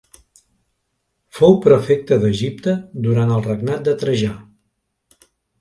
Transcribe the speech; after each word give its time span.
Fou 1.39 1.53
prefecte 1.67 2.19
d’Egipte 2.25 2.75
durant 3.09 3.37
el 3.37 3.47
regnat 3.51 3.87
de 3.89 3.97
Trajà. 4.05 4.33